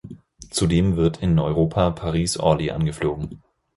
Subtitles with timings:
[0.49, 3.43] Zudem wird in Europa Paris-Orly angeflogen.